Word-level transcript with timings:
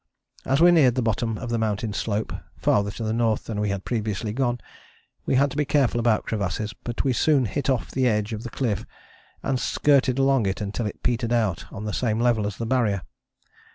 As 0.45 0.59
we 0.59 0.71
neared 0.71 0.95
the 0.95 1.03
bottom 1.03 1.37
of 1.37 1.51
the 1.51 1.59
mountain 1.59 1.93
slope, 1.93 2.33
farther 2.57 2.89
to 2.89 3.03
the 3.03 3.13
north 3.13 3.45
than 3.45 3.59
we 3.59 3.69
had 3.69 3.85
previously 3.85 4.33
gone, 4.33 4.59
we 5.27 5.35
had 5.35 5.51
to 5.51 5.55
be 5.57 5.63
careful 5.63 5.99
about 5.99 6.25
crevasses, 6.25 6.73
but 6.73 7.03
we 7.03 7.13
soon 7.13 7.45
hit 7.45 7.69
off 7.69 7.91
the 7.91 8.07
edge 8.07 8.33
of 8.33 8.41
the 8.41 8.49
cliff 8.49 8.83
and 9.43 9.59
skirted 9.59 10.17
along 10.17 10.47
it 10.47 10.59
until 10.59 10.87
it 10.87 11.03
petered 11.03 11.31
out 11.31 11.65
on 11.71 11.85
the 11.85 11.93
same 11.93 12.19
level 12.19 12.47
as 12.47 12.57
the 12.57 12.65
Barrier. 12.65 13.03